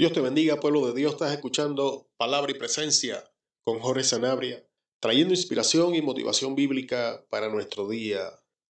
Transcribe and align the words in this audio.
Dios 0.00 0.14
te 0.14 0.22
bendiga, 0.22 0.58
pueblo 0.58 0.86
de 0.86 0.94
Dios. 0.94 1.12
Estás 1.12 1.30
escuchando 1.30 2.08
Palabra 2.16 2.50
y 2.50 2.54
Presencia 2.54 3.22
con 3.62 3.80
Jorge 3.80 4.02
Sanabria, 4.02 4.66
trayendo 4.98 5.34
inspiración 5.34 5.94
y 5.94 6.00
motivación 6.00 6.54
bíblica 6.54 7.26
para 7.28 7.50
nuestro 7.50 7.86
día 7.86 8.22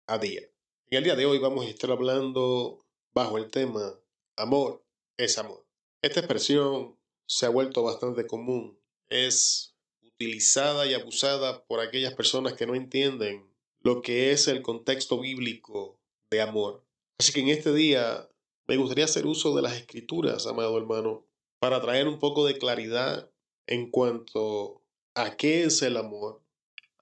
a 0.08 0.18
día. 0.18 0.40
En 0.88 0.98
el 0.98 1.04
día 1.04 1.14
de 1.14 1.26
hoy 1.26 1.38
vamos 1.38 1.64
a 1.64 1.68
estar 1.68 1.92
hablando 1.92 2.84
bajo 3.14 3.38
el 3.38 3.48
tema 3.48 3.94
Amor 4.34 4.84
es 5.16 5.38
amor. 5.38 5.64
Esta 6.02 6.18
expresión 6.18 6.98
se 7.26 7.46
ha 7.46 7.50
vuelto 7.50 7.84
bastante 7.84 8.26
común. 8.26 8.80
Es 9.08 9.76
utilizada 10.02 10.84
y 10.86 10.94
abusada 10.94 11.64
por 11.66 11.78
aquellas 11.78 12.14
personas 12.14 12.54
que 12.54 12.66
no 12.66 12.74
entienden 12.74 13.48
lo 13.82 14.02
que 14.02 14.32
es 14.32 14.48
el 14.48 14.62
contexto 14.62 15.20
bíblico 15.20 15.96
de 16.28 16.40
amor. 16.40 16.84
Así 17.20 17.32
que 17.32 17.38
en 17.38 17.50
este 17.50 17.72
día 17.72 18.30
me 18.70 18.76
gustaría 18.76 19.04
hacer 19.04 19.26
uso 19.26 19.52
de 19.56 19.62
las 19.62 19.74
escrituras, 19.74 20.46
amado 20.46 20.78
hermano, 20.78 21.26
para 21.60 21.80
traer 21.80 22.08
un 22.08 22.18
poco 22.18 22.46
de 22.46 22.58
claridad 22.58 23.30
en 23.66 23.90
cuanto 23.90 24.82
a 25.14 25.36
qué 25.36 25.64
es 25.64 25.82
el 25.82 25.96
amor, 25.96 26.42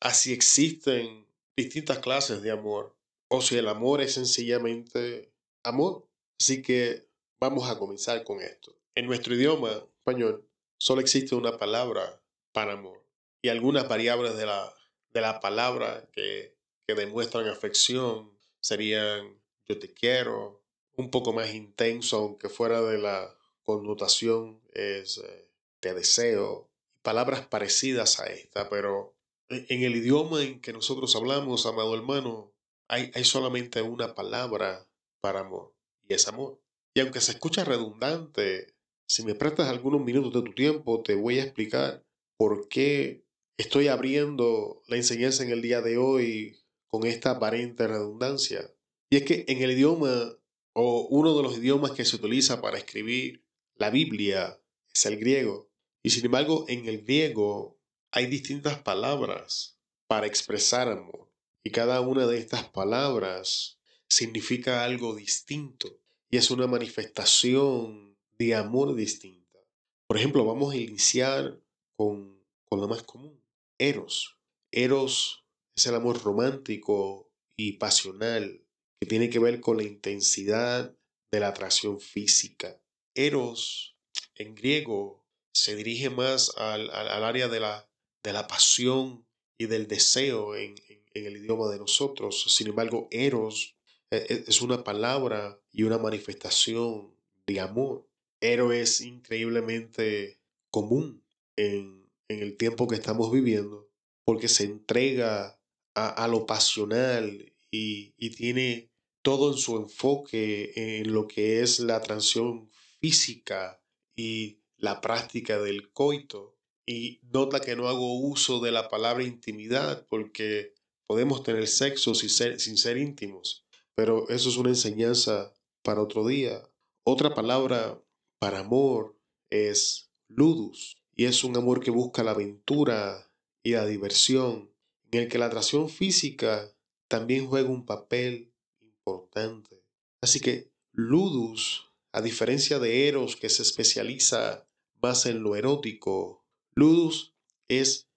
a 0.01 0.13
si 0.13 0.33
existen 0.33 1.27
distintas 1.57 1.99
clases 2.01 2.43
de 2.43 2.51
amor, 2.51 2.95
o 3.29 3.41
si 3.41 3.57
el 3.57 3.69
amor 3.69 4.01
es 4.01 4.15
sencillamente 4.15 5.33
amor. 5.63 6.07
Así 6.39 6.63
que 6.63 7.07
vamos 7.41 7.71
a 7.71 7.79
comenzar 7.79 8.25
con 8.25 8.41
esto. 8.41 8.75
En 8.95 9.07
nuestro 9.07 9.35
idioma 9.35 9.71
español 9.71 10.47
solo 10.79 11.01
existe 11.01 11.35
una 11.35 11.57
palabra 11.57 12.21
para 12.53 12.73
amor 12.73 13.05
y 13.43 13.49
algunas 13.49 13.89
variables 13.89 14.37
de 14.37 14.47
la, 14.47 14.75
de 15.13 15.21
la 15.21 15.41
palabra 15.41 16.09
que, 16.13 16.57
que 16.87 16.95
demuestran 16.95 17.49
afección 17.49 18.33
serían 18.61 19.39
yo 19.69 19.79
te 19.79 19.93
quiero, 19.93 20.63
un 20.97 21.11
poco 21.11 21.33
más 21.33 21.55
intenso, 21.55 22.17
aunque 22.17 22.49
fuera 22.49 22.81
de 22.81 22.99
la 22.99 23.38
connotación 23.69 24.63
es 24.73 25.19
eh, 25.19 25.47
te 25.81 25.93
deseo, 25.93 26.71
palabras 27.03 27.47
parecidas 27.47 28.19
a 28.19 28.25
esta, 28.25 28.71
pero 28.71 29.15
en 29.51 29.83
el 29.83 29.95
idioma 29.95 30.43
en 30.43 30.63
que 30.63 30.73
nosotros 30.73 31.15
hablamos, 31.15 31.67
amado 31.67 31.95
hermano, 31.95 32.51
hay, 32.89 33.11
hay 33.15 33.25
solamente 33.25 33.83
una 33.83 34.15
palabra 34.15 34.89
para 35.21 35.41
amor, 35.41 35.75
y 36.09 36.15
es 36.15 36.27
amor. 36.29 36.59
Y 36.95 37.01
aunque 37.01 37.21
se 37.21 37.33
escucha 37.33 37.63
redundante, 37.63 38.75
si 39.07 39.23
me 39.23 39.35
prestas 39.35 39.69
algunos 39.69 40.01
minutos 40.01 40.33
de 40.33 40.49
tu 40.49 40.55
tiempo, 40.55 41.03
te 41.03 41.15
voy 41.15 41.39
a 41.39 41.45
explicar 41.45 42.03
por 42.39 42.69
qué 42.69 43.27
estoy 43.59 43.89
abriendo 43.89 44.83
la 44.87 44.97
enseñanza 44.97 45.43
en 45.43 45.51
el 45.51 45.61
día 45.61 45.83
de 45.83 45.99
hoy 45.99 46.57
con 46.87 47.05
esta 47.07 47.33
aparente 47.33 47.87
redundancia. 47.87 48.73
Y 49.11 49.17
es 49.19 49.25
que 49.25 49.45
en 49.47 49.61
el 49.61 49.73
idioma 49.73 50.39
o 50.73 51.07
uno 51.11 51.37
de 51.37 51.43
los 51.43 51.59
idiomas 51.59 51.91
que 51.91 52.07
se 52.07 52.17
utiliza 52.17 52.63
para 52.63 52.79
escribir 52.79 53.45
la 53.79 53.91
Biblia 53.91 54.61
es 54.93 55.07
el 55.07 55.17
griego. 55.19 55.71
Y 56.03 56.11
sin 56.11 56.25
embargo, 56.27 56.65
en 56.69 56.87
el 56.87 57.03
griego 57.03 57.81
hay 58.11 58.27
distintas 58.27 58.83
palabras 58.83 59.79
para 60.07 60.27
expresar 60.27 60.89
amor. 60.89 61.33
Y 61.63 61.71
cada 61.71 62.01
una 62.01 62.27
de 62.27 62.39
estas 62.39 62.65
palabras 62.69 63.79
significa 64.09 64.85
algo 64.85 65.15
distinto. 65.15 66.01
Y 66.31 66.37
es 66.37 66.51
una 66.51 66.67
manifestación 66.67 68.19
de 68.39 68.55
amor 68.55 68.95
distinta. 68.95 69.59
Por 70.07 70.17
ejemplo, 70.17 70.45
vamos 70.45 70.75
a 70.75 70.77
iniciar 70.77 71.61
con, 71.97 72.43
con 72.65 72.81
lo 72.81 72.89
más 72.89 73.03
común. 73.03 73.43
Eros. 73.79 74.39
Eros 74.73 75.45
es 75.77 75.87
el 75.87 75.95
amor 75.95 76.23
romántico 76.23 77.31
y 77.57 77.75
pasional 77.75 78.65
que 79.01 79.07
tiene 79.07 79.31
que 79.31 79.39
ver 79.39 79.61
con 79.61 79.77
la 79.77 79.85
intensidad 79.85 80.97
de 81.31 81.41
la 81.41 81.49
atracción 81.49 82.01
física. 82.01 82.81
Eros, 83.19 83.97
en 84.37 84.55
griego, 84.55 85.27
se 85.53 85.75
dirige 85.75 86.09
más 86.09 86.53
al, 86.57 86.89
área 87.25 87.49
de 87.49 87.59
la, 87.59 87.91
de 88.23 88.33
la 88.33 88.47
pasión 88.47 89.27
y 89.59 89.67
del 89.67 89.89
deseo 89.89 90.55
en, 90.55 90.77
el 91.15 91.39
idioma 91.39 91.69
de 91.69 91.79
nosotros. 91.79 92.45
Sin 92.55 92.69
embargo, 92.69 93.09
eros 93.11 93.75
e, 94.13 94.19
e, 94.19 94.45
es 94.47 94.63
una 94.63 94.85
palabra 94.85 95.61
y 95.73 95.83
una 95.83 95.99
manifestación 95.99 97.13
de 97.45 97.59
amor. 97.59 98.07
Eros 98.41 98.73
es 98.73 99.01
increíblemente 99.01 100.39
común 100.71 101.25
en, 101.57 102.09
el 102.29 102.57
tiempo 102.57 102.87
que 102.87 102.95
estamos 102.95 103.33
viviendo 103.33 103.91
porque 104.25 104.47
se 104.47 104.63
entrega 104.63 105.59
a, 105.97 106.09
a 106.25 106.29
lo 106.29 106.47
pasional 106.47 107.53
y, 107.73 108.13
tiene 108.37 108.93
todo 109.23 109.51
en 109.51 109.59
su 109.59 109.77
enfoque 109.77 110.73
en 110.77 111.13
lo 111.13 111.27
que 111.27 111.63
es 111.63 111.81
la 111.81 112.01
transición 112.01 112.71
física 113.01 113.83
y 114.17 114.61
la 114.77 115.01
práctica 115.01 115.59
del 115.59 115.91
coito. 115.93 116.57
Y 116.87 117.21
nota 117.23 117.61
que 117.61 117.77
no 117.77 117.89
hago 117.89 118.19
uso 118.19 118.61
de 118.61 118.73
la 118.73 118.89
palabra 118.89 119.23
intimidad 119.23 120.07
porque 120.09 120.75
podemos 121.07 121.43
tener 121.43 121.67
sexo 121.67 122.15
sin 122.15 122.31
ser, 122.31 122.97
íntimos, 122.97 123.67
pero 123.95 124.29
eso 124.29 124.49
es 124.49 124.57
una 124.57 124.71
enseñanza 124.71 125.53
para 125.83 126.03
otro 126.03 126.27
día. 126.27 126.63
Otra 127.05 127.35
palabra 127.35 128.03
para 128.39 128.61
amor 128.61 129.19
es 129.51 130.11
ludus 130.29 130.97
y 131.15 131.25
es 131.25 131.45
un 131.45 131.57
amor 131.57 131.81
que 131.81 131.91
busca 131.91 132.23
la 132.23 132.31
aventura 132.31 133.31
y 133.63 133.73
la 133.73 133.87
diversión, 133.87 134.71
en 135.11 135.23
el 135.23 135.29
que 135.29 135.39
la 135.39 135.47
atracción 135.47 135.89
física 135.89 136.73
también 137.09 137.47
juega 137.47 137.71
un 137.71 137.85
papel 137.85 138.53
importante. 138.81 139.83
Así 140.21 140.41
que 140.41 140.71
Ludus, 140.93 141.88
a 142.19 142.21
diferencia 142.21 142.81
de 142.81 143.07
Eros 143.07 143.37
que 143.37 143.49
se 143.49 143.63
especializa 143.63 144.67
más 145.01 145.25
en 145.27 145.41
lo 145.41 145.55
erótico, 145.55 146.45
Ludus 146.75 147.33
es 147.69 148.09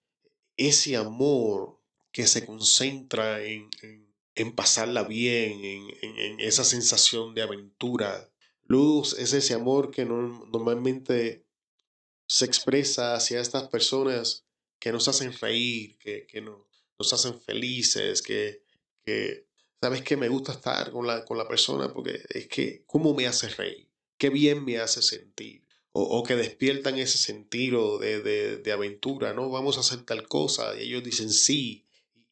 ese 0.58 0.96
amor 0.96 1.80
que 2.12 2.26
se 2.26 2.44
concentra 2.44 3.44
en, 3.44 3.70
en, 4.34 4.56
pasarla 4.56 5.04
bien, 5.04 5.64
en, 5.64 5.88
en, 6.02 6.40
esa 6.40 6.64
sensación 6.64 7.36
de 7.36 7.44
aventura. 7.44 8.28
Ludus 8.66 9.14
es 9.20 9.34
ese 9.34 9.54
amor 9.54 9.92
que 9.92 10.04
normalmente 10.04 11.46
se 12.26 12.46
expresa 12.46 13.14
hacia 13.14 13.40
estas 13.40 13.68
personas 13.68 14.46
que 14.80 14.92
nos 14.92 15.08
hacen 15.08 15.32
reír, 15.32 16.00
que, 16.00 16.26
que 16.26 16.42
nos 16.42 17.14
hacen 17.14 17.40
felices, 17.40 18.24
que, 18.24 18.64
que, 19.06 19.46
¿sabes 19.80 20.02
que 20.02 20.18
Me 20.18 20.28
gusta 20.28 20.54
estar 20.54 20.92
con 20.92 21.06
la, 21.06 21.24
con 21.24 21.38
la 21.38 21.48
persona 21.48 21.94
porque 21.94 22.20
es 22.30 22.48
que, 22.48 22.84
¿cómo 22.88 23.14
me 23.14 23.28
hace 23.28 23.48
reír? 23.50 23.91
Qué 24.22 24.30
bien 24.30 24.64
me 24.64 24.78
hace 24.78 25.02
sentir. 25.02 25.64
O, 25.94 26.22
que 26.22 26.36
despiertan 26.36 27.00
ese 27.00 27.18
sentido 27.18 27.98
de, 27.98 28.22
de, 28.60 28.72
aventura, 28.72 29.34
¿no? 29.34 29.50
Vamos 29.50 29.78
a 29.78 29.80
hacer 29.80 30.04
tal 30.04 30.28
cosa. 30.28 30.80
Y 30.80 30.90
ellos 30.90 31.04
dicen 31.04 31.32
sí. 31.32 31.88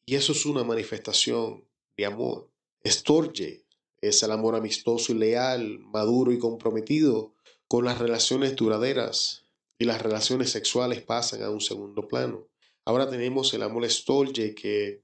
Y 0.06 0.14
eso 0.14 0.30
es 0.30 0.46
una 0.46 0.62
manifestación 0.62 1.64
de 1.96 2.06
amor. 2.06 2.48
Estorge 2.84 3.64
es 4.00 4.22
el 4.22 4.30
amor 4.30 4.54
amistoso 4.54 5.10
y 5.10 5.18
leal, 5.18 5.80
maduro 5.80 6.30
y 6.30 6.38
comprometido 6.38 7.34
con 7.66 7.86
las 7.86 7.98
relaciones 7.98 8.54
duraderas. 8.54 9.46
Y 9.76 9.84
las 9.84 10.00
relaciones 10.00 10.50
sexuales 10.50 11.02
pasan 11.02 11.42
a 11.42 11.50
un 11.50 11.60
segundo 11.60 12.06
plano. 12.06 12.46
Ahora 12.84 13.10
tenemos 13.10 13.52
el 13.52 13.64
amor 13.64 13.84
estorge 13.84 14.54
que 14.54 15.02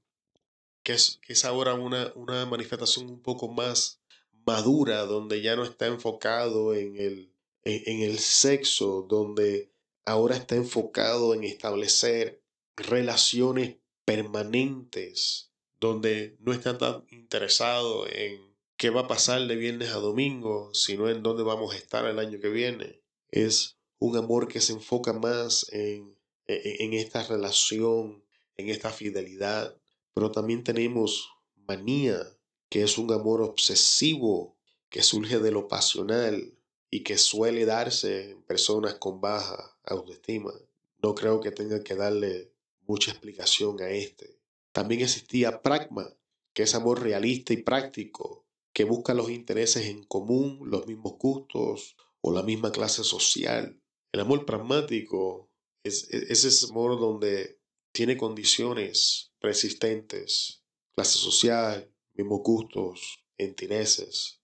que 0.83 0.93
es, 0.93 1.43
ahora 1.43 1.73
una, 1.73 2.13
una 2.15 2.45
manifestación 2.45 3.09
un 3.09 3.21
poco 3.21 3.49
más 3.49 3.99
madura, 4.47 5.05
donde 5.05 5.41
ya 5.41 5.57
no 5.57 5.65
está 5.65 5.87
enfocado 5.87 6.73
en 6.73 6.95
el, 6.95 7.33
en, 7.65 8.01
el 8.01 8.17
sexo, 8.17 9.05
donde 9.07 9.73
ahora 10.05 10.37
está 10.37 10.55
enfocado 10.55 11.33
en 11.33 11.43
establecer 11.43 12.41
relaciones 12.77 13.75
permanentes, 14.05 15.51
donde 15.81 16.37
no 16.39 16.53
está 16.53 16.77
tan 16.77 17.05
interesado 17.11 18.07
en 18.07 18.39
qué 18.77 18.89
va 18.89 19.01
a 19.01 19.07
pasar 19.07 19.45
de 19.47 19.55
viernes 19.57 19.89
a 19.89 19.97
domingo, 19.97 20.73
sino 20.73 21.09
en 21.09 21.23
dónde 21.23 21.43
vamos 21.43 21.73
a 21.73 21.77
estar 21.77 22.05
el 22.05 22.17
año 22.17 22.39
que 22.39 22.49
viene. 22.49 23.01
Es 23.29 23.77
un 23.99 24.15
amor 24.15 24.47
que 24.47 24.61
se 24.61 24.71
enfoca 24.71 25.11
más 25.11 25.67
en, 25.73 26.17
en 26.45 26.93
esta 26.93 27.21
relación, 27.23 28.23
en 28.55 28.69
esta 28.69 28.91
fidelidad, 28.91 29.75
pero 30.13 30.31
también 30.31 30.63
tenemos 30.63 31.29
manía, 31.67 32.36
que 32.69 32.83
es 32.83 32.97
un 32.97 33.11
amor 33.11 33.41
obsesivo 33.41 34.57
que 34.89 35.03
surge 35.03 35.39
de 35.39 35.51
lo 35.51 35.67
pasional 35.67 36.53
y 36.89 37.03
que 37.03 37.17
suele 37.17 37.65
darse 37.65 38.31
en 38.31 38.43
personas 38.43 38.95
con 38.95 39.19
baja 39.21 39.77
autoestima. 39.83 40.53
No 41.01 41.15
creo 41.15 41.41
que 41.41 41.51
tenga 41.51 41.83
que 41.83 41.95
darle 41.95 42.51
mucha 42.87 43.11
explicación 43.11 43.81
a 43.81 43.89
este. 43.89 44.39
También 44.71 45.01
existía 45.01 45.61
pragma, 45.61 46.15
que 46.53 46.63
es 46.63 46.75
amor 46.75 47.01
realista 47.01 47.53
y 47.53 47.57
práctico, 47.57 48.45
que 48.73 48.83
busca 48.83 49.13
los 49.13 49.29
intereses 49.29 49.87
en 49.87 50.03
común, 50.03 50.59
los 50.65 50.87
mismos 50.87 51.13
gustos 51.19 51.95
o 52.21 52.31
la 52.31 52.43
misma 52.43 52.71
clase 52.71 53.03
social. 53.03 53.81
El 54.11 54.21
amor 54.21 54.45
pragmático 54.45 55.49
es, 55.83 56.09
es 56.11 56.45
ese 56.45 56.65
amor 56.71 56.99
donde 56.99 57.59
tiene 57.91 58.17
condiciones 58.17 59.31
persistentes, 59.39 60.63
clase 60.95 61.17
social, 61.17 61.91
mismos 62.17 62.41
gustos, 62.43 63.23
intereses. 63.37 64.41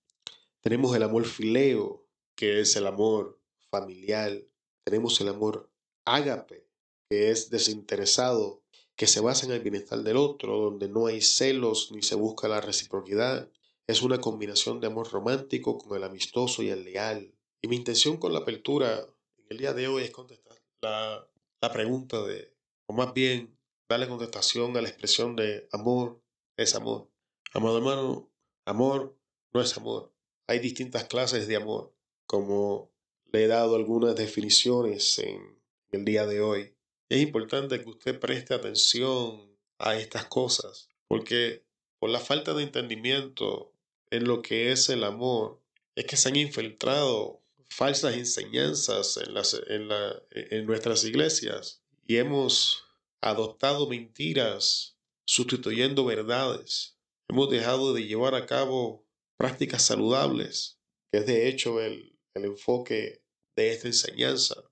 Tenemos 0.62 0.96
el 0.96 1.04
amor 1.04 1.26
fileo, 1.26 2.08
que 2.36 2.62
es 2.62 2.76
el 2.76 2.88
amor 2.88 3.40
familiar, 3.70 4.40
tenemos 4.84 5.20
el 5.22 5.30
amor 5.30 5.72
ágape, 6.06 6.68
que 7.10 7.32
es 7.32 7.50
desinteresado, 7.50 8.64
que 8.96 9.08
se 9.08 9.22
basa 9.22 9.46
en 9.46 9.54
el 9.54 9.62
bienestar 9.62 10.04
del 10.04 10.18
otro, 10.18 10.58
donde 10.58 10.88
no 10.88 11.08
hay 11.08 11.22
celos 11.22 11.92
ni 11.92 12.02
se 12.02 12.16
busca 12.16 12.48
la 12.48 12.62
reciprocidad. 12.62 13.50
Es 13.88 14.02
una 14.02 14.22
combinación 14.22 14.80
de 14.80 14.88
amor 14.88 15.12
romántico 15.12 15.78
con 15.78 15.98
el 15.98 16.04
amistoso 16.04 16.64
y 16.64 16.70
el 16.70 16.84
leal. 16.84 17.34
Y 17.62 17.68
mi 17.68 17.76
intención 17.76 18.18
con 18.18 18.34
la 18.34 18.40
apertura 18.40 19.08
el 19.50 19.58
día 19.58 19.74
de 19.74 19.88
hoy 19.88 20.04
es 20.04 20.12
contestar 20.12 20.58
la, 20.82 21.28
la 21.62 21.72
pregunta 21.72 22.22
de, 22.24 22.54
o 22.88 22.94
más 22.94 23.14
bien, 23.14 23.58
darle 23.90 24.08
contestación 24.08 24.76
a 24.78 24.82
la 24.82 24.90
expresión 24.90 25.36
de 25.36 25.68
amor 25.72 26.22
es 26.58 26.76
amor. 26.76 27.13
Amado 27.56 27.78
hermano, 27.78 28.32
amor 28.66 29.16
no 29.54 29.62
es 29.62 29.78
amor. 29.78 30.12
Hay 30.48 30.58
distintas 30.58 31.04
clases 31.04 31.48
de 31.48 31.56
amor, 31.56 31.94
como 32.26 32.92
le 33.32 33.44
he 33.44 33.48
dado 33.48 33.76
algunas 33.76 34.16
definiciones 34.16 35.20
en 35.20 35.60
el 35.92 36.04
día 36.04 36.26
de 36.26 36.42
hoy. 36.42 36.74
Es 37.10 37.22
importante 37.22 37.80
que 37.80 37.90
usted 37.90 38.20
preste 38.20 38.56
atención 38.56 39.56
a 39.78 39.96
estas 39.96 40.26
cosas, 40.26 40.90
porque 41.08 41.64
por 42.00 42.10
la 42.10 42.20
falta 42.20 42.56
de 42.56 42.64
entendimiento 42.64 43.72
en 44.10 44.24
lo 44.24 44.42
que 44.42 44.72
es 44.72 44.90
el 44.90 45.04
amor, 45.04 45.62
es 45.94 46.06
que 46.06 46.18
se 46.18 46.30
han 46.30 46.38
infiltrado 46.38 47.40
falsas 47.70 48.16
enseñanzas 48.16 49.18
en, 49.18 49.36
las, 49.36 49.62
en, 49.68 49.90
la, 49.90 50.24
en 50.32 50.66
nuestras 50.66 51.04
iglesias 51.04 51.84
y 52.08 52.18
hemos 52.18 52.84
adoptado 53.22 53.88
mentiras 53.88 54.98
sustituyendo 55.26 56.04
verdades. 56.04 56.93
Hemos 57.34 57.50
dejado 57.50 57.96
de 57.96 58.06
llevar 58.06 58.36
a 58.36 58.46
cabo 58.46 59.08
prácticas 59.38 59.82
saludables, 59.82 60.78
que 61.12 61.18
es 61.18 61.26
de 61.26 61.50
hecho 61.50 61.82
el, 61.82 62.20
el 62.36 62.46
enfoque 62.46 63.24
de 63.56 63.72
esta 63.72 63.88
enseñanza. 63.88 64.64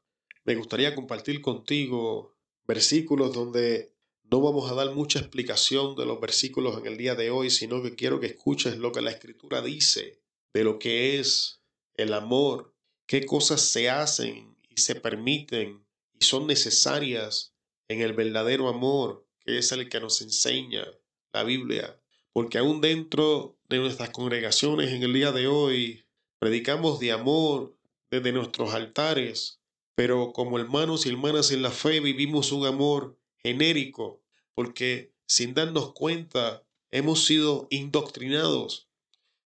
Me 0.44 0.54
gustaría 0.54 0.94
compartir 0.94 1.42
contigo 1.42 2.38
versículos 2.68 3.34
donde 3.34 3.96
no 4.30 4.42
vamos 4.42 4.70
a 4.70 4.76
dar 4.76 4.94
mucha 4.94 5.18
explicación 5.18 5.96
de 5.96 6.06
los 6.06 6.22
versículos 6.22 6.78
en 6.78 6.86
el 6.86 6.98
día 6.98 7.16
de 7.16 7.32
hoy, 7.32 7.50
sino 7.50 7.82
que 7.82 7.96
quiero 7.96 8.20
que 8.20 8.28
escuches 8.28 8.78
lo 8.78 8.92
que 8.92 9.02
la 9.02 9.10
escritura 9.10 9.64
dice 9.64 10.22
de 10.54 10.64
lo 10.64 10.78
que 10.78 11.18
es 11.20 11.64
el 11.96 12.14
amor, 12.14 12.76
qué 13.08 13.26
cosas 13.26 13.62
se 13.62 13.90
hacen 13.90 14.56
y 14.70 14.80
se 14.80 14.94
permiten 14.94 15.84
y 16.14 16.26
son 16.26 16.46
necesarias 16.46 17.56
en 17.88 18.02
el 18.02 18.14
verdadero 18.14 18.70
amor, 18.70 19.28
que 19.40 19.58
es 19.58 19.72
el 19.72 19.90
que 19.90 20.00
nos 20.00 20.22
enseña 20.22 20.86
la 21.34 21.44
Biblia. 21.44 21.98
Porque 22.34 22.58
aún 22.58 22.82
dentro 22.82 23.58
de 23.70 23.78
nuestras 23.78 24.10
congregaciones 24.10 24.92
en 24.92 25.04
el 25.04 25.14
día 25.14 25.32
de 25.32 25.48
hoy, 25.48 26.06
predicamos 26.40 27.00
de 27.00 27.12
amor 27.12 27.76
desde 28.10 28.32
nuestros 28.32 28.74
altares, 28.74 29.62
pero 29.96 30.34
como 30.34 30.58
hermanos 30.58 31.06
y 31.06 31.10
hermanas 31.10 31.52
en 31.52 31.62
la 31.62 31.72
fe 31.72 32.00
vivimos 32.00 32.52
un 32.52 32.66
amor 32.66 33.18
genérico, 33.38 34.22
porque 34.54 35.14
sin 35.26 35.54
darnos 35.54 35.94
cuenta 35.94 36.64
hemos 36.92 37.26
sido 37.26 37.68
indoctrinados 37.70 38.90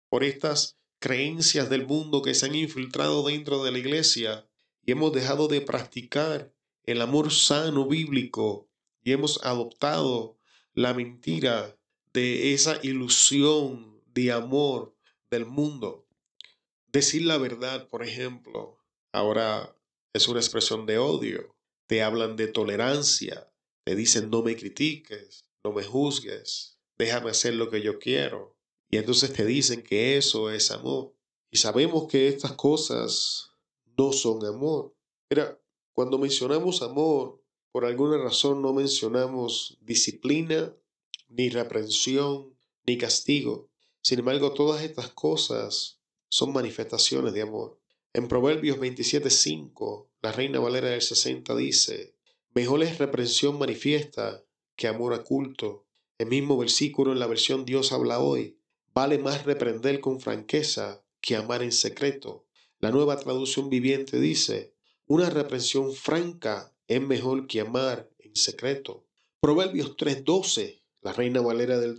por 0.08 0.24
estas 0.24 0.78
creencias 0.98 1.70
del 1.70 1.86
mundo 1.86 2.20
que 2.22 2.34
se 2.34 2.46
han 2.46 2.54
infiltrado 2.54 3.22
dentro 3.22 3.64
de 3.64 3.72
la 3.72 3.78
iglesia 3.78 4.46
y 4.84 4.92
hemos 4.92 5.12
dejado 5.12 5.48
de 5.48 5.60
practicar 5.60 6.52
el 6.84 7.00
amor 7.00 7.32
sano 7.32 7.86
bíblico 7.86 8.68
y 9.02 9.12
hemos 9.12 9.42
adoptado 9.44 10.38
la 10.74 10.92
mentira 10.92 11.78
de 12.12 12.54
esa 12.54 12.78
ilusión 12.82 14.02
de 14.06 14.32
amor 14.32 14.96
del 15.30 15.46
mundo. 15.46 16.06
Decir 16.92 17.22
la 17.22 17.38
verdad, 17.38 17.88
por 17.88 18.02
ejemplo, 18.02 18.78
ahora 19.12 19.76
es 20.12 20.26
una 20.28 20.40
expresión 20.40 20.86
de 20.86 20.98
odio. 20.98 21.54
Te 21.86 22.02
hablan 22.02 22.36
de 22.36 22.48
tolerancia, 22.48 23.52
te 23.84 23.94
dicen 23.94 24.30
no 24.30 24.42
me 24.42 24.56
critiques, 24.56 25.44
no 25.64 25.72
me 25.72 25.84
juzgues, 25.84 26.78
déjame 26.98 27.30
hacer 27.30 27.54
lo 27.54 27.70
que 27.70 27.82
yo 27.82 27.98
quiero. 27.98 28.56
Y 28.90 28.96
entonces 28.96 29.32
te 29.32 29.44
dicen 29.44 29.82
que 29.82 30.16
eso 30.16 30.50
es 30.50 30.70
amor. 30.70 31.14
Y 31.52 31.58
sabemos 31.58 32.08
que 32.08 32.28
estas 32.28 32.52
cosas 32.52 33.52
no 33.96 34.12
son 34.12 34.44
amor. 34.44 34.94
Mira, 35.30 35.60
cuando 35.92 36.18
mencionamos 36.18 36.82
amor, 36.82 37.40
por 37.72 37.84
alguna 37.84 38.18
razón 38.18 38.62
no 38.62 38.72
mencionamos 38.72 39.78
disciplina, 39.80 40.74
ni 41.30 41.48
reprensión, 41.48 42.54
ni 42.86 42.98
castigo. 42.98 43.70
Sin 44.02 44.18
embargo, 44.18 44.52
todas 44.52 44.82
estas 44.82 45.10
cosas 45.10 46.00
son 46.28 46.52
manifestaciones 46.52 47.32
de 47.32 47.42
amor. 47.42 47.80
En 48.12 48.28
Proverbios 48.28 48.78
27.5, 48.78 50.08
la 50.22 50.32
Reina 50.32 50.58
Valera 50.58 50.90
del 50.90 51.02
60 51.02 51.54
dice, 51.56 52.14
Mejor 52.52 52.82
es 52.82 52.98
reprensión 52.98 53.58
manifiesta 53.58 54.44
que 54.74 54.88
amor 54.88 55.12
oculto. 55.12 55.86
El 56.18 56.26
mismo 56.26 56.58
versículo 56.58 57.12
en 57.12 57.20
la 57.20 57.26
versión 57.26 57.64
Dios 57.64 57.92
habla 57.92 58.18
hoy. 58.18 58.58
Vale 58.92 59.18
más 59.18 59.44
reprender 59.44 60.00
con 60.00 60.20
franqueza 60.20 61.04
que 61.20 61.36
amar 61.36 61.62
en 61.62 61.72
secreto. 61.72 62.46
La 62.80 62.90
nueva 62.90 63.16
traducción 63.18 63.70
viviente 63.70 64.18
dice, 64.18 64.74
una 65.06 65.30
reprensión 65.30 65.92
franca 65.92 66.74
es 66.88 67.00
mejor 67.00 67.46
que 67.46 67.60
amar 67.60 68.10
en 68.18 68.34
secreto. 68.34 69.06
Proverbios 69.40 69.96
3.12, 69.96 70.79
la 71.02 71.12
Reina 71.12 71.40
Valera 71.40 71.78
del, 71.78 71.96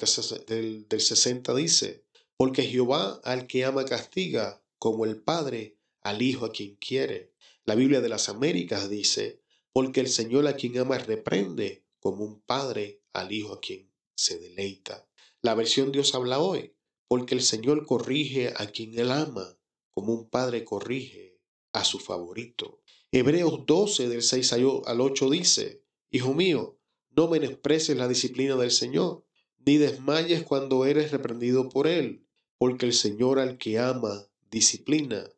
del, 0.48 0.88
del 0.88 1.02
60 1.02 1.56
dice, 1.56 2.06
porque 2.38 2.64
Jehová 2.64 3.20
al 3.24 3.48
que 3.48 3.66
ama 3.66 3.86
castiga, 3.86 4.64
como 4.78 5.06
el 5.06 5.22
Padre 5.22 5.78
al 6.02 6.22
Hijo 6.22 6.46
a 6.46 6.52
quien 6.52 6.76
quiere. 6.76 7.34
La 7.66 7.76
Biblia 7.76 8.02
de 8.02 8.10
las 8.10 8.30
Américas 8.30 8.90
dice, 8.90 9.42
porque 9.74 10.00
el 10.00 10.08
Señor 10.08 10.48
a 10.48 10.56
quien 10.56 10.78
ama 10.78 10.98
reprende, 10.98 11.86
como 12.00 12.26
un 12.26 12.42
padre 12.42 13.04
al 13.14 13.32
Hijo 13.32 13.54
a 13.54 13.62
quien 13.62 13.92
se 14.16 14.40
deleita. 14.40 15.08
La 15.42 15.56
versión 15.56 15.92
Dios 15.92 16.14
habla 16.16 16.40
hoy, 16.40 16.76
porque 17.08 17.36
el 17.36 17.42
Señor 17.42 17.86
corrige 17.86 18.54
a 18.58 18.68
quien 18.68 18.98
él 18.98 19.12
ama, 19.12 19.58
como 19.94 20.14
un 20.14 20.30
padre 20.30 20.64
corrige 20.64 21.40
a 21.74 21.84
su 21.84 22.00
favorito. 22.00 22.82
Hebreos 23.12 23.66
12 23.66 24.10
del 24.10 24.24
6 24.24 24.54
al 24.54 25.02
8 25.02 25.30
dice, 25.30 25.84
Hijo 26.10 26.34
mío, 26.34 26.80
no 27.16 27.28
menosprecies 27.28 27.98
la 27.98 28.08
disciplina 28.08 28.56
del 28.56 28.72
Señor, 28.72 29.26
ni 29.66 29.78
desmayes 29.78 30.44
cuando 30.44 30.86
eres 30.86 31.12
reprendido 31.12 31.70
por 31.70 31.88
él, 31.88 32.26
porque 32.58 32.86
el 32.86 32.94
Señor 32.94 33.40
al 33.40 33.58
que 33.58 33.80
ama 33.80 34.28
disciplina 34.50 35.30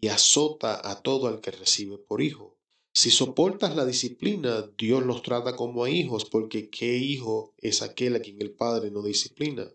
y 0.00 0.08
azota 0.08 0.80
a 0.88 1.02
todo 1.02 1.28
al 1.28 1.40
que 1.40 1.50
recibe 1.50 1.98
por 1.98 2.22
hijo. 2.22 2.58
Si 2.92 3.10
soportas 3.10 3.76
la 3.76 3.86
disciplina, 3.86 4.68
Dios 4.76 5.04
los 5.04 5.22
trata 5.22 5.54
como 5.56 5.84
a 5.84 5.90
hijos, 5.90 6.24
porque 6.24 6.70
¿qué 6.70 6.96
hijo 6.98 7.54
es 7.58 7.82
aquel 7.82 8.16
a 8.16 8.20
quien 8.20 8.40
el 8.42 8.52
Padre 8.52 8.90
no 8.90 9.02
disciplina? 9.02 9.70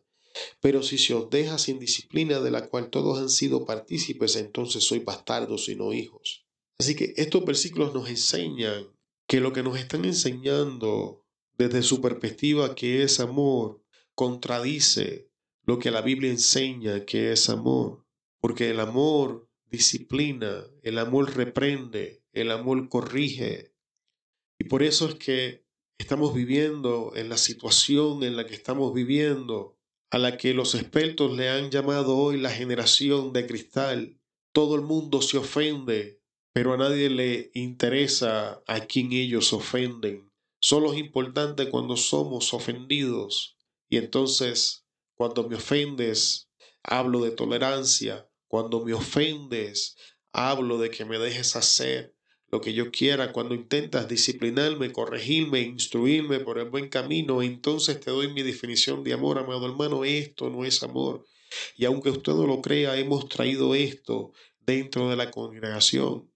Pero 0.59 0.83
si 0.83 0.97
se 0.97 1.13
os 1.13 1.29
deja 1.29 1.57
sin 1.57 1.79
disciplina 1.79 2.41
de 2.41 2.51
la 2.51 2.67
cual 2.67 2.89
todos 2.89 3.19
han 3.19 3.29
sido 3.29 3.65
partícipes, 3.65 4.35
entonces 4.35 4.83
sois 4.83 5.03
bastardos 5.05 5.69
y 5.69 5.75
no 5.75 5.93
hijos. 5.93 6.45
Así 6.77 6.95
que 6.95 7.13
estos 7.15 7.45
versículos 7.45 7.93
nos 7.93 8.09
enseñan 8.09 8.87
que 9.27 9.39
lo 9.39 9.53
que 9.53 9.63
nos 9.63 9.79
están 9.79 10.03
enseñando 10.03 11.24
desde 11.57 11.83
su 11.83 12.01
perspectiva 12.01 12.75
que 12.75 13.03
es 13.03 13.19
amor, 13.19 13.81
contradice 14.13 15.29
lo 15.63 15.79
que 15.79 15.91
la 15.91 16.01
Biblia 16.01 16.29
enseña 16.29 17.05
que 17.05 17.31
es 17.31 17.49
amor, 17.49 18.05
porque 18.39 18.69
el 18.69 18.79
amor 18.79 19.49
disciplina, 19.69 20.65
el 20.83 20.99
amor 20.99 21.35
reprende, 21.35 22.23
el 22.33 22.51
amor 22.51 22.87
corrige. 22.89 23.73
Y 24.59 24.65
por 24.65 24.83
eso 24.83 25.09
es 25.09 25.15
que 25.15 25.65
estamos 25.97 26.33
viviendo 26.33 27.13
en 27.15 27.29
la 27.29 27.37
situación 27.37 28.23
en 28.23 28.35
la 28.35 28.45
que 28.45 28.53
estamos 28.53 28.93
viviendo, 28.93 29.77
a 30.11 30.17
la 30.17 30.37
que 30.37 30.53
los 30.53 30.75
expertos 30.75 31.35
le 31.35 31.49
han 31.49 31.71
llamado 31.71 32.15
hoy 32.17 32.39
la 32.39 32.51
generación 32.51 33.33
de 33.33 33.47
cristal. 33.47 34.19
Todo 34.53 34.75
el 34.75 34.81
mundo 34.81 35.21
se 35.21 35.37
ofende, 35.37 36.21
pero 36.53 36.73
a 36.73 36.77
nadie 36.77 37.09
le 37.09 37.51
interesa 37.53 38.63
a 38.67 38.81
quién 38.81 39.11
ellos 39.11 39.51
ofenden. 39.51 40.31
Solo 40.65 40.93
es 40.93 40.97
importante 40.97 41.69
cuando 41.69 41.95
somos 41.95 42.51
ofendidos. 42.51 43.55
Y 43.87 43.97
entonces, 43.97 44.83
cuando 45.13 45.47
me 45.47 45.57
ofendes, 45.57 46.49
hablo 46.81 47.21
de 47.21 47.29
tolerancia, 47.29 48.27
cuando 48.47 48.83
me 48.83 48.95
ofendes, 48.95 49.95
hablo 50.31 50.79
de 50.79 50.89
que 50.89 51.05
me 51.05 51.19
dejes 51.19 51.55
hacer 51.55 52.15
lo 52.47 52.61
que 52.61 52.73
yo 52.73 52.89
quiera. 52.89 53.31
Cuando 53.31 53.53
intentas 53.53 54.07
disciplinarme, 54.07 54.91
corregirme, 54.91 55.61
instruirme 55.61 56.39
por 56.39 56.57
el 56.57 56.71
buen 56.71 56.89
camino, 56.89 57.43
entonces 57.43 57.99
te 57.99 58.09
doy 58.09 58.33
mi 58.33 58.41
definición 58.41 59.03
de 59.03 59.13
amor, 59.13 59.37
amado 59.37 59.67
hermano. 59.67 60.03
Esto 60.03 60.49
no 60.49 60.65
es 60.65 60.81
amor. 60.81 61.27
Y 61.77 61.85
aunque 61.85 62.09
usted 62.09 62.33
no 62.33 62.47
lo 62.47 62.63
crea, 62.63 62.97
hemos 62.97 63.29
traído 63.29 63.75
esto 63.75 64.31
dentro 64.61 65.11
de 65.11 65.15
la 65.15 65.29
congregación. 65.29 66.31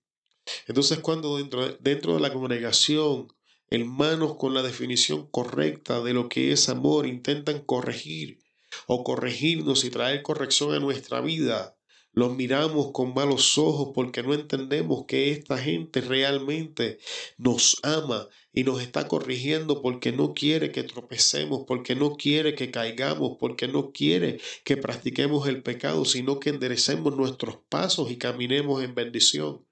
Entonces, 0.67 0.99
cuando 0.99 1.37
dentro, 1.37 1.67
dentro 1.79 2.13
de 2.13 2.19
la 2.19 2.31
congregación, 2.31 3.27
hermanos 3.71 4.35
con 4.35 4.53
la 4.53 4.63
definición 4.63 5.27
correcta 5.29 6.01
de 6.01 6.13
lo 6.13 6.29
que 6.29 6.51
es 6.51 6.69
amor 6.69 7.05
intentan 7.05 7.59
corregir 7.59 8.39
o 8.87 9.03
corregirnos 9.03 9.83
y 9.83 9.89
traer 9.89 10.21
corrección 10.21 10.73
a 10.73 10.79
nuestra 10.79 11.21
vida, 11.21 11.75
los 12.11 12.35
miramos 12.35 12.91
con 12.91 13.13
malos 13.13 13.57
ojos 13.57 13.91
porque 13.93 14.23
no 14.23 14.33
entendemos 14.33 15.05
que 15.07 15.31
esta 15.31 15.57
gente 15.57 16.01
realmente 16.01 16.97
nos 17.37 17.77
ama 17.83 18.27
y 18.51 18.63
nos 18.63 18.81
está 18.81 19.07
corrigiendo 19.07 19.81
porque 19.81 20.11
no 20.11 20.33
quiere 20.33 20.71
que 20.71 20.83
tropecemos, 20.83 21.65
porque 21.67 21.95
no 21.95 22.15
quiere 22.15 22.55
que 22.55 22.71
caigamos, 22.71 23.37
porque 23.39 23.67
no 23.67 23.91
quiere 23.91 24.41
que 24.63 24.75
practiquemos 24.75 25.47
el 25.47 25.61
pecado, 25.61 26.03
sino 26.03 26.39
que 26.39 26.49
enderecemos 26.49 27.15
nuestros 27.15 27.57
pasos 27.69 28.09
y 28.09 28.17
caminemos 28.17 28.83
en 28.83 28.95
bendición. 28.95 29.65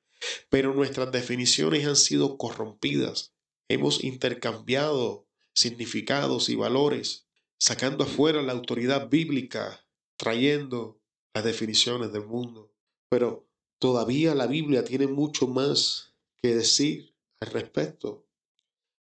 Pero 0.50 0.74
nuestras 0.74 1.12
definiciones 1.12 1.86
han 1.88 1.96
sido 1.96 2.38
corrompidas. 2.38 3.37
Hemos 3.70 4.04
intercambiado 4.04 5.28
significados 5.54 6.50
y 6.50 6.56
valores, 6.56 7.26
sacando 7.60 8.04
afuera 8.04 8.42
la 8.42 8.54
autoridad 8.54 9.10
bíblica, 9.10 9.86
trayendo 10.16 11.00
las 11.34 11.44
definiciones 11.44 12.14
del 12.14 12.26
mundo. 12.26 12.72
Pero 13.10 13.48
todavía 13.80 14.36
la 14.36 14.48
Biblia 14.48 14.84
tiene 14.84 15.08
mucho 15.08 15.48
más 15.48 16.14
que 16.42 16.56
decir 16.56 17.14
al 17.40 17.52
respecto. 17.52 18.26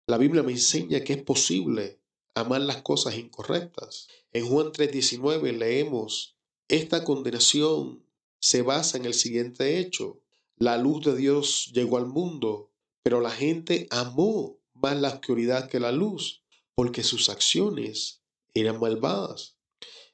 La 0.07 0.17
Biblia 0.17 0.43
me 0.43 0.51
enseña 0.51 1.01
que 1.01 1.13
es 1.13 1.23
posible 1.23 1.99
amar 2.35 2.61
las 2.61 2.81
cosas 2.81 3.17
incorrectas. 3.17 4.07
En 4.33 4.45
Juan 4.45 4.71
3:19 4.71 5.51
leemos, 5.57 6.35
esta 6.67 7.03
condenación 7.03 8.03
se 8.39 8.61
basa 8.61 8.97
en 8.97 9.05
el 9.05 9.13
siguiente 9.13 9.79
hecho. 9.79 10.19
La 10.57 10.77
luz 10.77 11.05
de 11.05 11.15
Dios 11.15 11.71
llegó 11.73 11.97
al 11.97 12.05
mundo, 12.05 12.71
pero 13.05 13.21
la 13.21 13.29
gente 13.29 13.85
amó 13.91 14.59
más 14.73 14.99
la 14.99 15.09
oscuridad 15.09 15.69
que 15.69 15.79
la 15.79 15.91
luz, 15.91 16.43
porque 16.73 17.03
sus 17.03 17.29
acciones 17.29 18.23
eran 18.55 18.79
malvadas. 18.79 19.59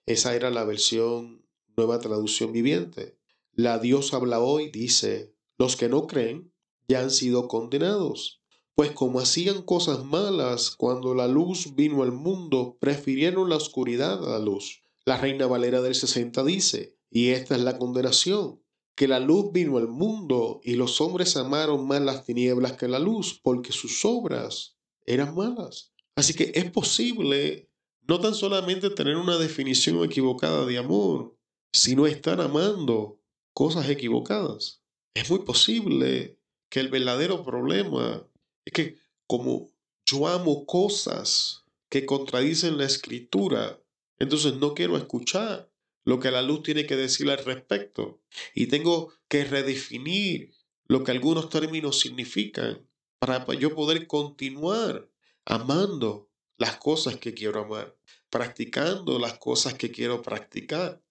Esa 0.06 0.36
era 0.36 0.50
la 0.50 0.66
versión 0.66 1.48
nueva 1.78 2.00
traducción 2.00 2.52
viviente. 2.52 3.18
La 3.54 3.80
Dios 3.80 4.14
habla 4.14 4.42
hoy 4.42 4.72
dice, 4.72 5.34
los 5.58 5.78
que 5.78 5.88
no 5.88 6.06
creen 6.06 6.54
ya 6.90 7.00
han 7.00 7.12
sido 7.12 7.48
condenados 7.48 8.42
pues 8.76 8.94
como 8.94 9.20
hacían 9.20 9.62
cosas 9.62 10.04
malas 10.04 10.72
cuando 10.72 11.14
la 11.14 11.28
luz 11.28 11.76
vino 11.76 12.02
al 12.02 12.12
mundo, 12.12 12.78
prefirieron 12.80 13.48
la 13.48 13.58
oscuridad 13.58 14.26
a 14.26 14.40
la 14.40 14.40
luz. 14.40 14.82
La 15.06 15.18
Reina 15.18 15.46
Valera 15.46 15.82
del 15.84 15.94
60 15.94 16.44
dice, 16.44 16.98
y 17.10 17.30
esta 17.30 17.56
es 17.56 17.62
la 17.62 17.78
condenación, 17.78 18.64
que 19.02 19.08
la 19.08 19.20
luz 19.20 19.52
vino 19.52 19.80
al 19.80 19.88
mundo 19.88 20.62
y 20.64 20.76
los 20.76 21.02
hombres 21.02 21.36
amaron 21.36 21.88
más 21.88 22.00
las 22.02 22.24
tinieblas 22.24 22.74
que 22.74 22.88
la 22.88 23.00
luz, 23.00 23.40
porque 23.42 23.72
sus 23.72 24.06
obras 24.06 24.78
eran 25.08 25.34
malas. 25.34 25.92
Así 26.16 26.36
que 26.36 26.52
es 26.54 26.70
posible 26.70 27.72
no 28.08 28.20
tan 28.20 28.36
solamente 28.36 28.92
tener 28.92 29.16
una 29.16 29.40
definición 29.40 30.04
equivocada 30.04 30.68
de 30.68 30.78
amor, 30.78 31.36
sino 31.74 32.06
estar 32.06 32.40
amando 32.42 33.20
cosas 33.56 33.90
equivocadas. 33.90 34.84
Es 35.16 35.28
muy 35.32 35.40
posible 35.40 36.38
que 36.70 36.80
el 36.80 36.90
verdadero 36.90 37.44
problema 37.44 38.28
es 38.66 38.72
que 38.72 38.98
como 39.26 39.72
yo 40.06 40.28
amo 40.28 40.68
cosas 40.68 41.64
que 41.90 42.06
contradicen 42.06 42.78
la 42.78 42.86
escritura, 42.86 43.82
entonces 44.20 44.58
no 44.58 44.76
quiero 44.76 44.96
escuchar 44.96 45.71
lo 46.12 46.20
que 46.20 46.30
la 46.30 46.42
luz 46.42 46.62
tiene 46.64 46.86
que 46.86 46.98
decir 46.98 47.30
al 47.30 47.38
respecto. 47.38 48.22
Y 48.54 48.68
tengo 48.68 49.14
que 49.30 49.46
redefinir 49.46 50.54
lo 50.88 51.06
que 51.06 51.12
algunos 51.12 51.48
términos 51.48 52.02
significan 52.02 52.86
para 53.18 53.46
yo 53.54 53.74
poder 53.74 54.08
continuar 54.08 55.10
amando 55.46 56.30
las 56.58 56.76
cosas 56.76 57.16
que 57.16 57.34
quiero 57.34 57.62
amar, 57.62 57.96
practicando 58.30 59.20
las 59.20 59.40
cosas 59.40 59.76
que 59.76 59.90
quiero 59.90 60.22
practicar. 60.22 61.02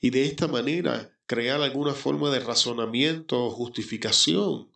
Y 0.00 0.08
de 0.08 0.24
esta 0.24 0.48
manera 0.48 1.14
crear 1.26 1.60
alguna 1.60 1.92
forma 1.92 2.30
de 2.30 2.40
razonamiento 2.40 3.44
o 3.44 3.50
justificación 3.50 4.72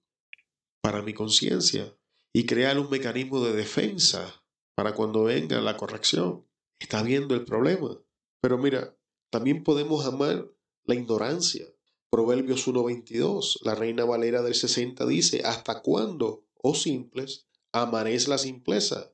para 0.82 1.00
mi 1.00 1.14
conciencia 1.14 1.96
y 2.34 2.44
crear 2.44 2.78
un 2.78 2.90
mecanismo 2.90 3.42
de 3.42 3.54
defensa 3.54 4.44
para 4.74 4.92
cuando 4.92 5.24
venga 5.24 5.58
la 5.62 5.78
corrección. 5.78 6.46
Está 6.78 7.02
viendo 7.02 7.34
el 7.34 7.46
problema. 7.46 7.98
Pero 8.42 8.58
mira, 8.58 8.94
también 9.30 9.64
podemos 9.64 10.04
amar 10.04 10.50
la 10.84 10.94
ignorancia. 10.94 11.66
Proverbios 12.10 12.66
1.22, 12.66 13.60
la 13.62 13.76
Reina 13.76 14.04
Valera 14.04 14.42
del 14.42 14.56
60 14.56 15.06
dice, 15.06 15.42
¿hasta 15.44 15.80
cuándo, 15.80 16.44
oh 16.56 16.74
simples, 16.74 17.46
amaréis 17.70 18.26
la 18.26 18.38
simpleza? 18.38 19.12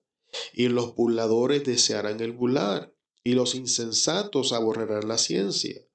Y 0.54 0.68
los 0.68 0.94
burladores 0.94 1.64
desearán 1.64 2.20
el 2.20 2.32
burlar, 2.32 2.94
y 3.22 3.34
los 3.34 3.54
insensatos 3.54 4.52
aborrerán 4.52 5.08
la 5.08 5.18
ciencia. 5.18 5.86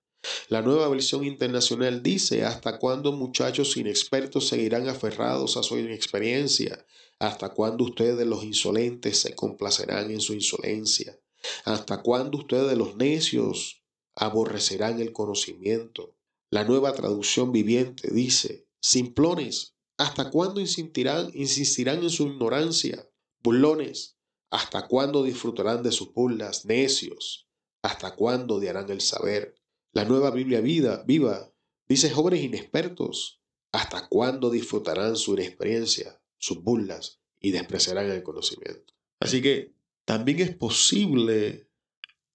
La 0.50 0.62
nueva 0.62 0.88
versión 0.90 1.24
internacional 1.24 2.04
dice, 2.04 2.46
¿hasta 2.46 2.78
cuándo 2.78 3.12
muchachos 3.12 3.76
inexpertos 3.78 4.48
seguirán 4.48 4.88
aferrados 4.88 5.58
a 5.58 5.64
su 5.64 5.80
inexperiencia? 5.80 6.86
¿Hasta 7.18 7.50
cuándo 7.50 7.86
ustedes 7.86 8.28
los 8.28 8.44
insolentes 8.44 9.18
se 9.18 9.34
complacerán 9.34 10.12
en 10.12 10.22
su 10.22 10.34
insolencia? 10.34 11.20
¿Hasta 11.66 12.04
cuándo 12.04 12.38
ustedes 12.38 12.78
los 12.78 12.96
necios 12.96 13.81
aborrecerán 14.16 15.00
el 15.00 15.14
conocimiento? 15.14 16.16
La 16.50 16.64
nueva 16.64 16.94
traducción 16.94 17.52
viviente 17.52 18.12
dice, 18.12 18.68
simplones, 18.82 19.76
¿hasta 19.98 20.30
cuándo 20.30 20.60
insistirán, 20.60 21.32
en 21.34 22.10
su 22.10 22.28
ignorancia? 22.28 23.10
Burlones, 23.44 24.18
¿hasta 24.50 24.88
cuándo 24.88 25.24
disfrutarán 25.24 25.84
de 25.84 25.92
sus 25.92 26.14
burlas? 26.14 26.66
Necios, 26.66 27.48
¿hasta 27.82 28.16
cuándo 28.16 28.56
odiarán 28.56 28.90
el 28.90 29.02
saber? 29.02 29.56
La 29.94 30.06
nueva 30.06 30.32
Biblia 30.32 30.62
vida, 30.62 31.04
viva 31.06 31.52
dice 31.88 32.10
jóvenes 32.10 32.44
inexpertos, 32.44 33.42
¿hasta 33.74 34.08
cuándo 34.08 34.50
disfrutarán 34.50 35.18
su 35.18 35.34
inexperiencia, 35.34 36.22
sus 36.38 36.64
burlas 36.64 37.20
y 37.40 37.52
despreciarán 37.52 38.10
el 38.10 38.24
conocimiento? 38.24 38.94
Así 39.20 39.42
que 39.42 39.74
también 40.06 40.40
es 40.40 40.56
posible 40.56 41.70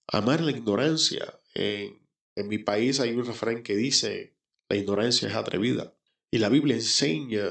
amar 0.07 0.41
la 0.41 0.51
ignorancia. 0.51 1.39
En, 1.57 2.47
mi 2.47 2.59
país 2.59 2.99
hay 2.99 3.11
un 3.13 3.25
refrán 3.25 3.63
que 3.63 3.75
dice, 3.75 4.35
la 4.69 4.77
ignorancia 4.77 5.27
es 5.27 5.33
atrevida. 5.33 5.95
Y 6.31 6.37
la 6.37 6.49
Biblia 6.49 6.75
enseña 6.75 7.47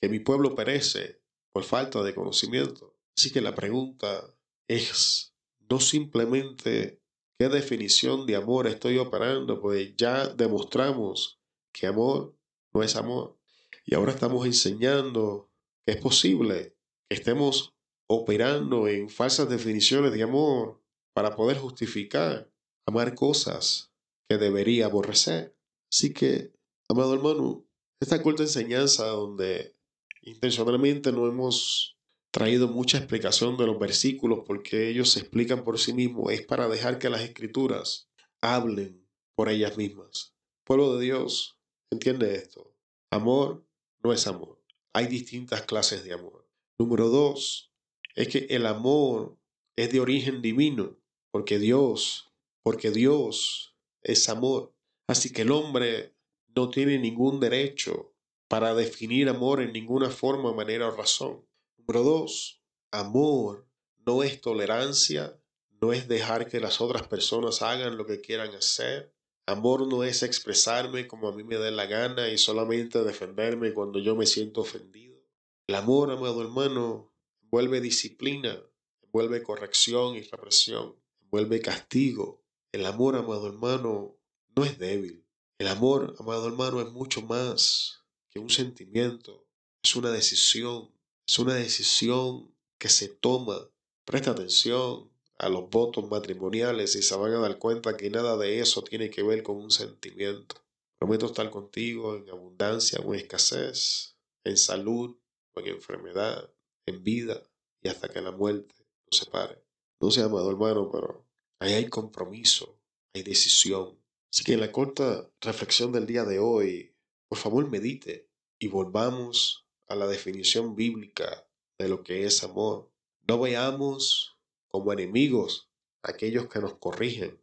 que 0.00 0.08
mi 0.08 0.18
pueblo 0.18 0.56
perece 0.56 1.22
por 1.52 1.62
falta 1.62 2.02
de 2.02 2.14
conocimiento. 2.14 2.96
Así 3.16 3.30
que 3.30 3.40
la 3.40 3.54
pregunta 3.54 4.34
es 4.68 5.34
no 5.70 5.78
simplemente 5.78 7.04
¿Qué 7.38 7.48
definición 7.48 8.26
de 8.26 8.36
amor 8.36 8.68
estoy 8.68 8.98
operando? 8.98 9.60
Pues 9.60 9.96
ya 9.96 10.28
demostramos 10.28 11.40
que 11.72 11.88
amor 11.88 12.38
no 12.72 12.82
es 12.82 12.94
amor. 12.94 13.36
Y 13.84 13.96
ahora 13.96 14.12
estamos 14.12 14.46
enseñando 14.46 15.50
que 15.84 15.94
es 15.94 16.00
posible 16.00 16.76
que 17.08 17.16
estemos 17.16 17.74
operando 18.08 18.86
en 18.86 19.08
falsas 19.08 19.48
definiciones 19.48 20.12
de 20.12 20.22
amor 20.22 20.80
para 21.12 21.34
poder 21.34 21.58
justificar 21.58 22.52
amar 22.86 23.14
cosas 23.14 23.92
que 24.28 24.38
debería 24.38 24.86
aborrecer. 24.86 25.56
Así 25.90 26.12
que, 26.12 26.52
amado 26.88 27.14
hermano, 27.14 27.66
esta 28.00 28.22
corta 28.22 28.42
enseñanza 28.42 29.06
donde 29.06 29.76
intencionalmente 30.22 31.12
no 31.12 31.26
hemos 31.26 31.98
traído 32.30 32.68
mucha 32.68 32.98
explicación 32.98 33.56
de 33.56 33.66
los 33.66 33.78
versículos 33.78 34.40
porque 34.46 34.88
ellos 34.88 35.12
se 35.12 35.20
explican 35.20 35.62
por 35.62 35.78
sí 35.78 35.92
mismos, 35.92 36.32
es 36.32 36.44
para 36.44 36.68
dejar 36.68 36.98
que 36.98 37.08
las 37.08 37.20
escrituras 37.20 38.08
hablen 38.40 39.06
por 39.36 39.48
ellas 39.48 39.76
mismas. 39.76 40.34
Pueblo 40.64 40.96
de 40.96 41.04
Dios, 41.04 41.58
entiende 41.90 42.34
esto. 42.34 42.74
Amor 43.10 43.64
no 44.02 44.12
es 44.12 44.26
amor. 44.26 44.60
Hay 44.92 45.06
distintas 45.06 45.62
clases 45.62 46.04
de 46.04 46.12
amor. 46.12 46.48
Número 46.78 47.08
dos, 47.08 47.72
es 48.14 48.28
que 48.28 48.46
el 48.50 48.66
amor 48.66 49.38
es 49.76 49.92
de 49.92 50.00
origen 50.00 50.42
divino, 50.42 50.96
porque 51.30 51.58
Dios, 51.58 52.32
porque 52.64 52.90
Dios 52.90 53.76
es 54.02 54.28
amor. 54.28 54.74
Así 55.06 55.32
que 55.32 55.42
el 55.42 55.52
hombre 55.52 56.16
no 56.56 56.70
tiene 56.70 56.98
ningún 56.98 57.38
derecho 57.38 58.14
para 58.48 58.74
definir 58.74 59.28
amor 59.28 59.60
en 59.60 59.72
ninguna 59.72 60.10
forma, 60.10 60.52
manera 60.52 60.88
o 60.88 60.96
razón. 60.96 61.46
Número 61.76 62.02
dos, 62.02 62.62
amor 62.90 63.68
no 64.06 64.22
es 64.22 64.40
tolerancia, 64.40 65.38
no 65.80 65.92
es 65.92 66.08
dejar 66.08 66.48
que 66.48 66.60
las 66.60 66.80
otras 66.80 67.06
personas 67.06 67.60
hagan 67.60 67.98
lo 67.98 68.06
que 68.06 68.20
quieran 68.20 68.54
hacer. 68.54 69.14
Amor 69.46 69.86
no 69.86 70.02
es 70.02 70.22
expresarme 70.22 71.06
como 71.06 71.28
a 71.28 71.32
mí 71.32 71.44
me 71.44 71.58
dé 71.58 71.70
la 71.70 71.84
gana 71.84 72.30
y 72.30 72.38
solamente 72.38 73.04
defenderme 73.04 73.74
cuando 73.74 73.98
yo 73.98 74.16
me 74.16 74.24
siento 74.24 74.62
ofendido. 74.62 75.20
El 75.66 75.74
amor, 75.74 76.10
amado 76.10 76.40
hermano, 76.40 77.12
envuelve 77.42 77.82
disciplina, 77.82 78.62
envuelve 79.02 79.42
corrección 79.42 80.16
y 80.16 80.22
represión, 80.22 80.96
envuelve 81.20 81.60
castigo. 81.60 82.43
El 82.74 82.86
amor, 82.86 83.14
amado 83.14 83.46
hermano, 83.46 84.18
no 84.56 84.64
es 84.64 84.80
débil. 84.80 85.24
El 85.58 85.68
amor, 85.68 86.16
amado 86.18 86.48
hermano, 86.48 86.80
es 86.80 86.90
mucho 86.90 87.22
más 87.22 88.02
que 88.30 88.40
un 88.40 88.50
sentimiento, 88.50 89.46
es 89.80 89.94
una 89.94 90.10
decisión, 90.10 90.90
es 91.24 91.38
una 91.38 91.54
decisión 91.54 92.52
que 92.76 92.88
se 92.88 93.06
toma. 93.06 93.70
Presta 94.04 94.32
atención 94.32 95.08
a 95.38 95.48
los 95.48 95.70
votos 95.70 96.10
matrimoniales 96.10 96.96
y 96.96 97.02
se 97.02 97.14
van 97.14 97.34
a 97.34 97.38
dar 97.38 97.60
cuenta 97.60 97.96
que 97.96 98.10
nada 98.10 98.36
de 98.36 98.58
eso 98.58 98.82
tiene 98.82 99.08
que 99.08 99.22
ver 99.22 99.44
con 99.44 99.54
un 99.54 99.70
sentimiento. 99.70 100.56
Prometo 100.98 101.26
estar 101.26 101.48
contigo 101.50 102.16
en 102.16 102.28
abundancia 102.28 102.98
o 103.04 103.14
en 103.14 103.20
escasez, 103.20 104.16
en 104.42 104.56
salud 104.56 105.16
o 105.52 105.60
en 105.60 105.68
enfermedad, 105.68 106.52
en 106.86 107.04
vida 107.04 107.40
y 107.80 107.88
hasta 107.88 108.08
que 108.08 108.20
la 108.20 108.32
muerte 108.32 108.74
nos 109.06 109.20
separe. 109.20 109.62
No 110.00 110.10
sé, 110.10 110.22
amado 110.22 110.50
hermano, 110.50 110.90
pero 110.90 111.23
ahí 111.64 111.72
hay 111.74 111.88
compromiso, 111.88 112.78
hay 113.14 113.22
decisión. 113.22 113.98
Así 114.30 114.44
que 114.44 114.52
en 114.52 114.60
la 114.60 114.70
corta 114.70 115.30
reflexión 115.40 115.92
del 115.92 116.06
día 116.06 116.24
de 116.24 116.38
hoy, 116.38 116.94
por 117.28 117.38
favor 117.38 117.68
medite 117.70 118.28
y 118.58 118.68
volvamos 118.68 119.66
a 119.86 119.94
la 119.94 120.06
definición 120.06 120.74
bíblica 120.74 121.46
de 121.78 121.88
lo 121.88 122.02
que 122.02 122.26
es 122.26 122.44
amor. 122.44 122.92
No 123.26 123.40
veamos 123.40 124.36
como 124.68 124.92
enemigos 124.92 125.70
aquellos 126.02 126.48
que 126.48 126.58
nos 126.58 126.74
corrigen 126.74 127.42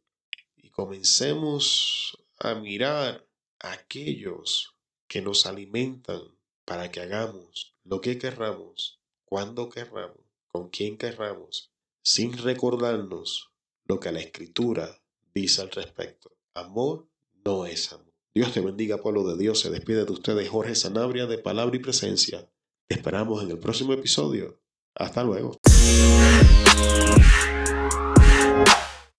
y 0.55 0.69
comencemos 0.69 2.23
a 2.37 2.53
mirar 2.53 3.27
a 3.59 3.71
aquellos 3.71 4.75
que 5.07 5.21
nos 5.21 5.45
alimentan 5.45 6.21
para 6.65 6.91
que 6.91 7.01
hagamos 7.01 7.75
lo 7.83 8.01
que 8.01 8.19
querramos, 8.19 8.99
cuando 9.25 9.69
querramos, 9.69 10.23
con 10.47 10.69
quien 10.69 10.97
querramos, 10.97 11.71
sin 12.03 12.37
recordarnos 12.37 13.50
lo 13.85 13.99
que 13.99 14.11
la 14.11 14.19
escritura 14.19 15.01
dice 15.33 15.61
al 15.61 15.71
respecto. 15.71 16.31
Amor 16.53 17.07
no 17.45 17.65
es 17.65 17.91
amor. 17.91 18.11
Dios 18.33 18.53
te 18.53 18.61
bendiga, 18.61 18.97
pueblo 18.97 19.23
de 19.25 19.37
Dios. 19.37 19.59
Se 19.59 19.69
despide 19.69 20.05
de 20.05 20.11
ustedes 20.11 20.49
Jorge 20.49 20.75
Sanabria 20.75 21.25
de 21.25 21.37
Palabra 21.37 21.75
y 21.75 21.79
Presencia. 21.79 22.49
Te 22.87 22.95
esperamos 22.95 23.43
en 23.43 23.51
el 23.51 23.59
próximo 23.59 23.93
episodio. 23.93 24.61
Hasta 24.95 25.23
luego. 25.23 25.57